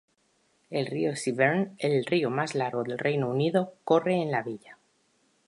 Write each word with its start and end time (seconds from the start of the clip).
El 0.71 0.87
río 0.87 1.15
Severn, 1.15 1.75
el 1.77 2.03
río 2.07 2.31
más 2.31 2.55
largo 2.55 2.81
del 2.83 2.97
Reino 2.97 3.29
Unido, 3.29 3.73
corre 3.83 4.15
en 4.15 4.31
la 4.31 4.41
villa. 4.41 4.79